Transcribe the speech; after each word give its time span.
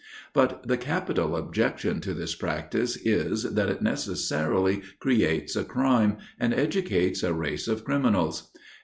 But 0.33 0.67
the 0.67 0.77
capital 0.77 1.35
objection 1.35 2.01
to 2.01 2.15
this 2.15 2.33
practice 2.33 2.97
is, 2.97 3.43
that 3.43 3.69
it 3.69 3.83
necessarily 3.83 4.81
creates 4.99 5.55
a 5.55 5.63
crime, 5.63 6.17
and 6.39 6.55
educates 6.55 7.21
a 7.21 7.33
race 7.35 7.67
of 7.67 7.83
criminals. 7.85 8.51